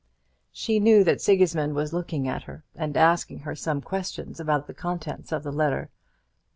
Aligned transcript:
She 0.51 0.79
knew 0.79 1.03
that 1.03 1.21
Sigismund 1.21 1.75
was 1.75 1.93
looking 1.93 2.27
at 2.27 2.45
her, 2.45 2.63
and 2.75 2.97
asking 2.97 3.41
her 3.41 3.55
some 3.55 3.81
question 3.81 4.33
about 4.39 4.65
the 4.65 4.73
contents 4.73 5.31
of 5.31 5.43
the 5.43 5.51
letter. 5.51 5.91